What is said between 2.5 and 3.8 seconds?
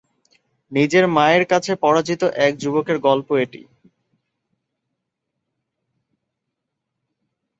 যুবকের গল্প এটি।